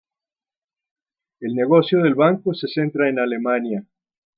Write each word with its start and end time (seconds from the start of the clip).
El 1.41 1.53
negocio 1.53 2.01
del 2.01 2.15
banco 2.15 2.55
se 2.55 2.67
centra 2.67 3.07
en 3.07 3.19
Alemania. 3.19 3.85